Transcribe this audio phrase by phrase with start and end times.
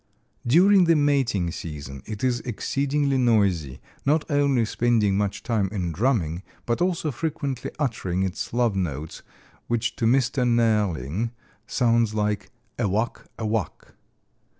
[0.47, 6.41] During the mating season it is exceedingly noisy, not only spending much time in drumming,
[6.65, 9.21] but also frequently uttering its love notes
[9.67, 10.43] which to Mr.
[10.43, 11.29] Nehrling
[11.67, 13.93] sounds like "a wuck, a wuck."